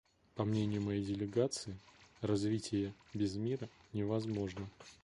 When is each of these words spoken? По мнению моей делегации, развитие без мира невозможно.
По 0.33 0.45
мнению 0.45 0.81
моей 0.81 1.05
делегации, 1.05 1.77
развитие 2.23 2.95
без 3.13 3.35
мира 3.35 3.69
невозможно. 3.93 4.67